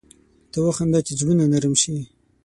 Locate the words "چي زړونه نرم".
1.07-1.73